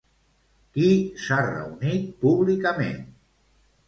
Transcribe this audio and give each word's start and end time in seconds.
Qui 0.77 0.85
s'ha 1.25 1.37
reunit 1.47 2.07
públicament? 2.23 3.05